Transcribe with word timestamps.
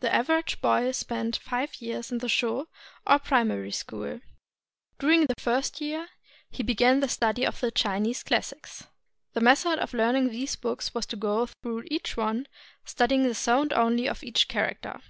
The 0.00 0.14
average 0.14 0.60
boy 0.60 0.90
spent 0.92 1.36
five 1.38 1.76
years 1.80 2.12
in 2.12 2.18
the 2.18 2.28
Sho, 2.28 2.68
or 3.06 3.18
Primary 3.18 3.70
School. 3.72 4.20
During 4.98 5.24
the 5.24 5.34
first 5.38 5.80
year 5.80 6.08
he 6.50 6.62
began 6.62 7.00
the 7.00 7.08
study 7.08 7.46
of 7.46 7.58
the 7.60 7.70
Chinese 7.70 8.22
classics. 8.22 8.86
The 9.32 9.40
method 9.40 9.78
of 9.78 9.94
learning 9.94 10.28
these 10.28 10.56
books 10.56 10.92
was 10.92 11.06
to 11.06 11.16
go 11.16 11.46
through 11.62 11.84
each 11.86 12.18
one, 12.18 12.48
studying 12.84 13.22
the 13.22 13.34
sound 13.34 13.72
only 13.72 14.06
of 14.06 14.22
each 14.22 14.46
character. 14.46 15.00